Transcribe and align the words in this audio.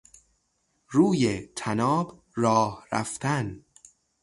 روی 0.89 1.47
طناب 1.55 2.23
راه 2.35 2.87
رفتن 2.91 3.65